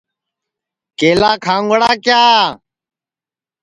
کیلا 0.97 1.31
کھاؤنگڑا 1.45 1.91
کِیا 2.05 2.23